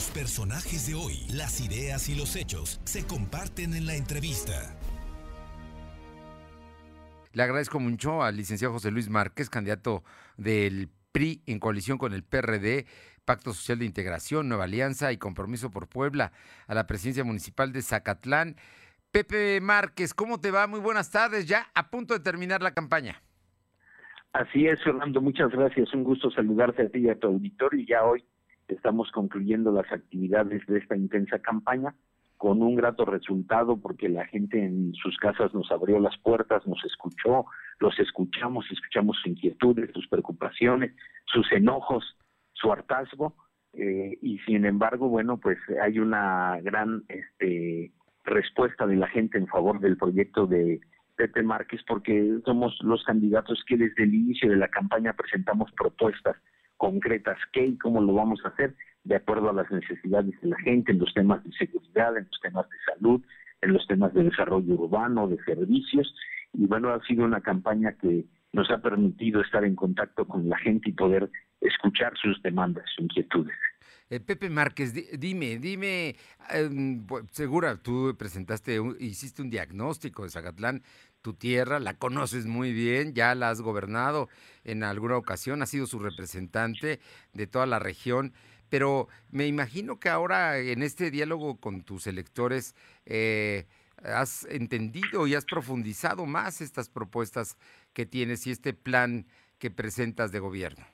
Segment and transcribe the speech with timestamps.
[0.00, 4.74] Los personajes de hoy, las ideas y los hechos se comparten en la entrevista.
[7.34, 10.02] Le agradezco mucho al licenciado José Luis Márquez, candidato
[10.38, 12.86] del PRI en coalición con el PRD,
[13.26, 16.32] Pacto Social de Integración, Nueva Alianza y Compromiso por Puebla,
[16.66, 18.56] a la presidencia municipal de Zacatlán.
[19.12, 20.66] Pepe Márquez, ¿cómo te va?
[20.66, 23.20] Muy buenas tardes, ya a punto de terminar la campaña.
[24.32, 25.92] Así es, Fernando, muchas gracias.
[25.92, 27.82] Un gusto saludarte a ti y a tu auditorio.
[27.82, 28.24] Y ya hoy
[28.74, 31.94] estamos concluyendo las actividades de esta intensa campaña
[32.36, 36.82] con un grato resultado porque la gente en sus casas nos abrió las puertas, nos
[36.84, 37.44] escuchó,
[37.78, 40.94] los escuchamos, escuchamos sus inquietudes, sus preocupaciones,
[41.26, 42.16] sus enojos,
[42.54, 43.34] su hartazgo
[43.74, 47.92] eh, y sin embargo, bueno, pues hay una gran este,
[48.24, 50.80] respuesta de la gente en favor del proyecto de
[51.16, 56.36] Pepe Márquez porque somos los candidatos que desde el inicio de la campaña presentamos propuestas
[56.80, 60.58] concretas, qué y cómo lo vamos a hacer de acuerdo a las necesidades de la
[60.60, 63.20] gente en los temas de seguridad, en los temas de salud,
[63.60, 66.14] en los temas de desarrollo urbano, de servicios.
[66.54, 68.24] Y bueno, ha sido una campaña que
[68.54, 73.04] nos ha permitido estar en contacto con la gente y poder escuchar sus demandas, sus
[73.04, 73.56] inquietudes.
[74.08, 76.16] Eh, Pepe Márquez, dime, dime,
[76.48, 80.82] em, segura, tú presentaste, hiciste un diagnóstico de Zacatlán,
[81.22, 84.28] tu tierra, la conoces muy bien, ya la has gobernado
[84.64, 87.00] en alguna ocasión, has sido su representante
[87.32, 88.32] de toda la región,
[88.68, 93.66] pero me imagino que ahora en este diálogo con tus electores eh,
[94.02, 97.58] has entendido y has profundizado más estas propuestas
[97.92, 99.26] que tienes y este plan
[99.58, 100.84] que presentas de gobierno.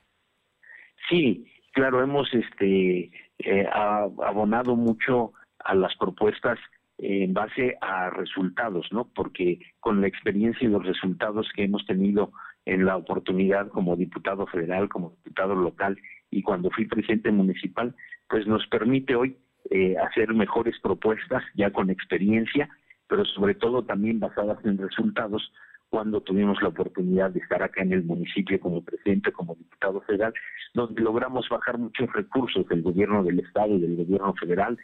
[1.09, 6.59] Sí, claro, hemos este eh, abonado mucho a las propuestas
[6.97, 9.07] en base a resultados, ¿no?
[9.13, 12.31] Porque con la experiencia y los resultados que hemos tenido
[12.65, 15.97] en la oportunidad como diputado federal, como diputado local
[16.29, 17.95] y cuando fui presidente municipal,
[18.27, 19.37] pues nos permite hoy
[19.69, 22.69] eh, hacer mejores propuestas ya con experiencia,
[23.07, 25.51] pero sobre todo también basadas en resultados
[25.89, 30.33] cuando tuvimos la oportunidad de estar acá en el municipio como presidente, como diputado federal,
[30.73, 34.77] donde logramos bajar muchos recursos del gobierno del Estado y del gobierno federal.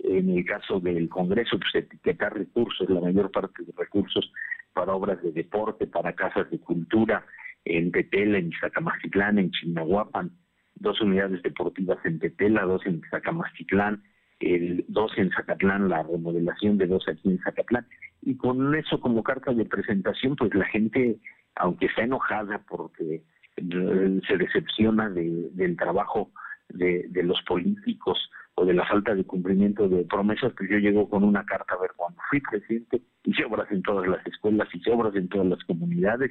[0.00, 4.32] En el caso del Congreso, pues etiquetar recursos, la mayor parte de recursos
[4.72, 7.24] para obras de deporte, para casas de cultura,
[7.64, 10.30] en Tetela, en Zacamacitlán, en Chinahuapan,
[10.76, 14.02] dos unidades deportivas en Tetela, dos en Zacamacitlán,
[14.40, 17.86] el dos en Zacatlán, la remodelación de dos aquí en Zacatlán.
[18.22, 21.18] Y con eso como carta de presentación, pues la gente,
[21.56, 23.22] aunque está enojada porque
[23.56, 26.30] eh, se decepciona del trabajo
[26.68, 31.08] de, de, los políticos o de la falta de cumplimiento de promesas, pues yo llego
[31.08, 34.90] con una carta a ver cuando fui presidente, hice obras en todas las escuelas, hice
[34.90, 36.30] obras en todas las comunidades,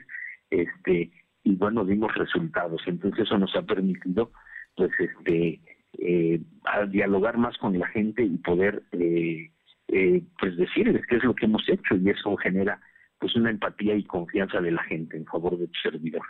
[0.49, 1.11] este
[1.43, 2.81] y bueno, dimos resultados.
[2.87, 4.31] Entonces eso nos ha permitido
[4.75, 5.61] pues este
[5.97, 6.41] eh,
[6.89, 9.49] dialogar más con la gente y poder eh,
[9.87, 12.79] eh, pues decirles qué es lo que hemos hecho y eso genera
[13.19, 16.23] pues una empatía y confianza de la gente en favor de tu servidor.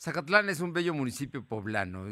[0.00, 2.06] Zacatlán es un bello municipio poblano,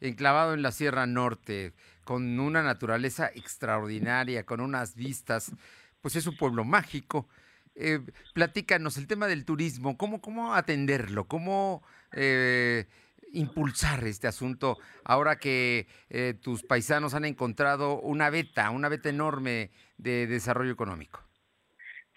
[0.00, 1.72] enclavado en la Sierra Norte,
[2.04, 5.54] con una naturaleza extraordinaria, con unas vistas,
[6.00, 7.28] pues es un pueblo mágico.
[7.76, 8.00] Eh,
[8.34, 12.86] platícanos el tema del turismo, cómo, cómo atenderlo, cómo eh,
[13.32, 19.70] impulsar este asunto ahora que eh, tus paisanos han encontrado una beta, una beta enorme
[19.98, 21.20] de desarrollo económico?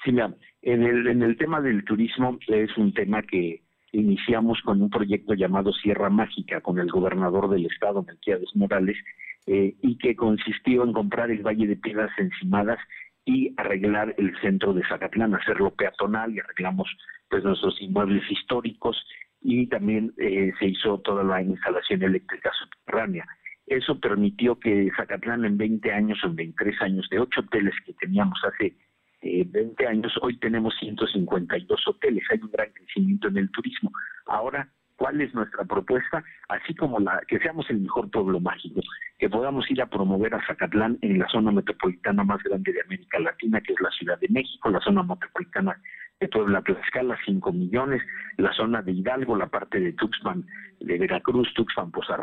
[0.04, 3.62] Sí, mira, en el, en el tema del turismo es un tema que
[3.94, 8.98] iniciamos con un proyecto llamado Sierra Mágica con el gobernador del estado, Melquiades Morales,
[9.46, 12.80] eh, y que consistió en comprar el Valle de Piedras Encimadas
[13.26, 16.90] y arreglar el centro de Zacatlán, hacerlo peatonal y arreglamos
[17.30, 18.98] pues nuestros inmuebles históricos
[19.42, 23.26] y también eh, se hizo toda la instalación eléctrica subterránea.
[23.66, 27.94] Eso permitió que Zacatlán en 20 años o en 23 años, de 8 hoteles que
[27.94, 28.76] teníamos hace
[29.24, 32.24] 20 eh, años, hoy tenemos 152 hoteles.
[32.32, 33.92] Hay un gran crecimiento en el turismo.
[34.26, 36.24] Ahora, ¿cuál es nuestra propuesta?
[36.50, 38.82] Así como la que seamos el mejor pueblo mágico,
[39.18, 43.20] que podamos ir a promover a Zacatlán en la zona metropolitana más grande de América
[43.20, 45.80] Latina, que es la Ciudad de México, la zona metropolitana
[46.20, 48.02] de Puebla Tlaxcala 5 millones,
[48.38, 50.46] la zona de Hidalgo, la parte de Tuxpan,
[50.80, 52.18] de Veracruz, Tuxpan, Poza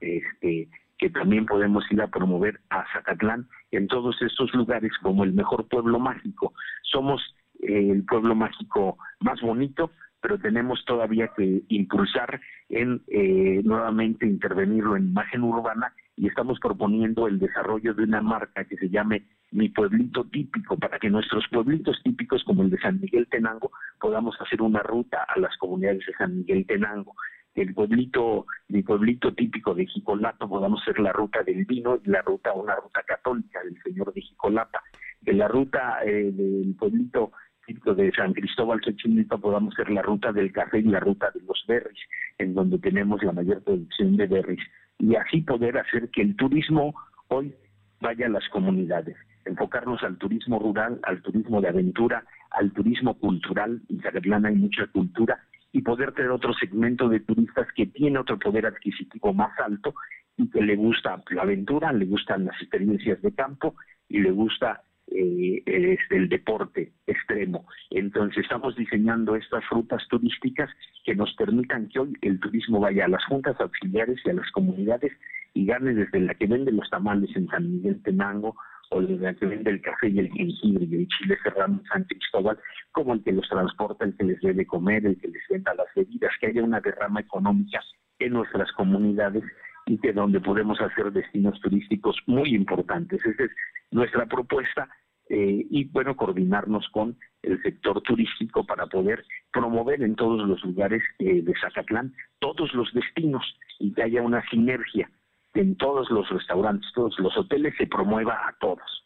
[0.00, 0.68] este,
[0.98, 5.68] que también podemos ir a promover a Zacatlán en todos estos lugares como el mejor
[5.68, 6.52] pueblo mágico.
[6.82, 7.20] Somos
[7.60, 14.96] eh, el pueblo mágico más bonito, pero tenemos todavía que impulsar en eh, nuevamente intervenirlo
[14.96, 19.68] en imagen urbana y estamos proponiendo el desarrollo de una marca que se llame Mi
[19.68, 23.70] Pueblito Típico, para que nuestros pueblitos típicos como el de San Miguel Tenango
[24.00, 27.14] podamos hacer una ruta a las comunidades de San Miguel Tenango.
[27.62, 32.22] El pueblito, mi pueblito típico de Jicolato podamos ser la ruta del vino y la
[32.22, 34.82] ruta, una ruta católica del Señor de Jicolapa,
[35.24, 37.32] que la ruta eh, del pueblito
[37.66, 41.40] típico de San Cristóbal Xochimilco podamos ser la ruta del café y la ruta de
[41.42, 41.98] los berries,
[42.38, 44.60] en donde tenemos la mayor producción de berries,
[44.98, 46.94] y así poder hacer que el turismo
[47.28, 47.54] hoy
[48.00, 53.80] vaya a las comunidades, enfocarnos al turismo rural, al turismo de aventura, al turismo cultural,
[53.88, 55.38] en Zacatlán hay mucha cultura,
[55.74, 59.92] y poder tener otro segmento de turistas que tiene otro poder adquisitivo más alto
[60.36, 63.74] y que le gusta la aventura, le gustan las experiencias de campo
[64.08, 67.66] y le gusta eh, este, el deporte extremo.
[67.90, 70.70] Entonces estamos diseñando estas rutas turísticas
[71.04, 74.50] que nos permitan que hoy el turismo vaya a las juntas auxiliares y a las
[74.52, 75.10] comunidades
[75.54, 78.54] y gane desde la que vende los tamales en San Miguel Tenango
[79.00, 82.58] el café y el jengibre y el chile serrano en San Cristóbal,
[82.92, 85.86] como el que los transporta, el que les debe comer, el que les venda las
[85.94, 87.80] bebidas, que haya una derrama económica
[88.18, 89.42] en nuestras comunidades
[89.86, 93.24] y que donde podemos hacer destinos turísticos muy importantes.
[93.24, 93.50] Esa es
[93.90, 94.88] nuestra propuesta
[95.28, 101.02] eh, y bueno, coordinarnos con el sector turístico para poder promover en todos los lugares
[101.18, 103.44] eh, de Zacatlán todos los destinos
[103.78, 105.10] y que haya una sinergia
[105.54, 109.04] en todos los restaurantes, todos los hoteles, se promueva a todos.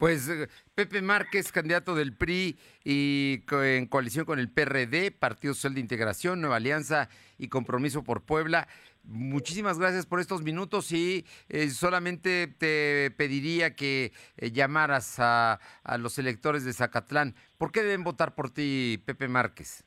[0.00, 5.74] Pues eh, Pepe Márquez, candidato del PRI y en coalición con el PRD, Partido Social
[5.74, 8.66] de Integración, Nueva Alianza y Compromiso por Puebla.
[9.04, 15.98] Muchísimas gracias por estos minutos y eh, solamente te pediría que eh, llamaras a, a
[15.98, 17.34] los electores de Zacatlán.
[17.58, 19.84] ¿Por qué deben votar por ti, Pepe Márquez?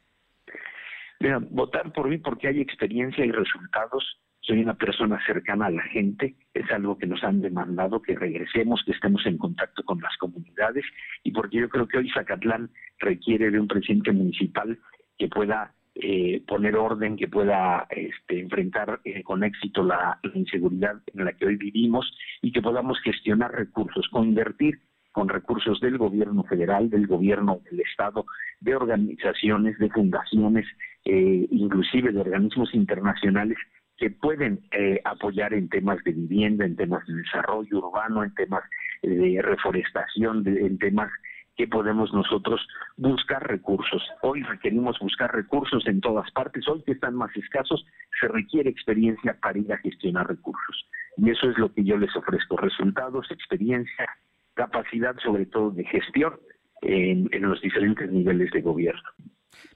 [1.20, 5.84] Mira, votar por mí porque hay experiencia y resultados soy una persona cercana a la
[5.84, 10.16] gente, es algo que nos han demandado que regresemos, que estemos en contacto con las
[10.18, 10.86] comunidades
[11.24, 12.70] y porque yo creo que hoy Zacatlán
[13.00, 14.78] requiere de un presidente municipal
[15.18, 21.24] que pueda eh, poner orden, que pueda este, enfrentar eh, con éxito la, inseguridad en
[21.24, 22.12] la que hoy vivimos
[22.42, 24.80] y que podamos gestionar recursos, convertir
[25.14, 28.26] con recursos del gobierno federal, del gobierno del Estado,
[28.60, 30.66] de organizaciones, de fundaciones,
[31.06, 33.58] eh, inclusive de organismos internacionales
[34.04, 38.62] que pueden eh, apoyar en temas de vivienda, en temas de desarrollo urbano, en temas
[39.02, 41.10] de reforestación, en temas
[41.56, 42.60] que podemos nosotros
[42.98, 44.04] buscar recursos.
[44.22, 47.86] Hoy requerimos buscar recursos en todas partes, hoy que están más escasos,
[48.20, 50.86] se requiere experiencia para ir a gestionar recursos.
[51.16, 54.10] Y eso es lo que yo les ofrezco, resultados, experiencia,
[54.54, 56.34] capacidad sobre todo de gestión
[56.82, 59.10] en, los diferentes niveles de gobierno.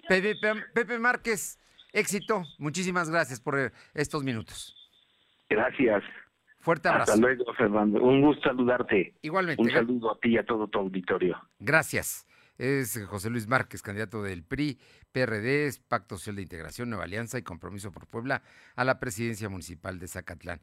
[0.09, 0.35] Pepe,
[0.73, 1.61] Pepe Márquez,
[1.93, 2.43] Éxito.
[2.59, 4.75] Muchísimas gracias por eh, estos minutos.
[5.49, 6.03] Gracias.
[6.59, 7.13] Fuerte abrazo.
[7.13, 8.01] Hasta luego, Fernando.
[8.03, 9.13] Un gusto saludarte.
[9.21, 9.61] Igualmente.
[9.61, 11.37] Un saludo a ti y a todo tu auditorio.
[11.59, 12.27] Gracias.
[12.57, 14.79] Es José Luis Márquez, candidato del PRI,
[15.11, 18.41] PRD, Pacto Social de Integración, Nueva Alianza y Compromiso por Puebla
[18.75, 20.59] a la presidencia municipal de Zacatlán.